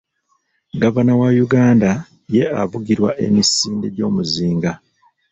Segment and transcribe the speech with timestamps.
[0.81, 1.89] Gavana wa Uganda
[2.35, 4.71] ye avugirwa emisinde gy'omuzinga.